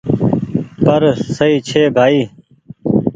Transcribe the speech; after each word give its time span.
پر 0.83 1.01
سئي 1.35 1.55
ڇي 1.67 1.81
ڀآئي۔ 1.95 2.21